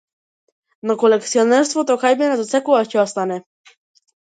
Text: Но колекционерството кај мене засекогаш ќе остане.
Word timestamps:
Но 0.87 0.93
колекционерството 1.03 1.99
кај 2.05 2.17
мене 2.23 2.39
засекогаш 2.41 2.91
ќе 2.95 3.03
остане. 3.07 3.41